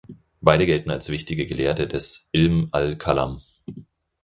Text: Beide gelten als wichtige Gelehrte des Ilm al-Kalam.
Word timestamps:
Beide 0.41 0.65
gelten 0.65 0.89
als 0.89 1.09
wichtige 1.09 1.45
Gelehrte 1.45 1.87
des 1.87 2.27
Ilm 2.31 2.69
al-Kalam. 2.71 3.43